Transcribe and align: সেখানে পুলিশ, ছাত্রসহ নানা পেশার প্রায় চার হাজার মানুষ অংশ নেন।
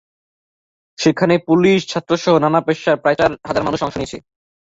সেখানে 0.99 1.35
পুলিশ, 1.47 1.79
ছাত্রসহ 1.87 2.33
নানা 2.37 2.59
পেশার 2.61 2.97
প্রায় 2.97 3.17
চার 3.17 3.31
হাজার 3.47 3.63
মানুষ 3.63 3.79
অংশ 3.83 3.95
নেন। 3.97 4.09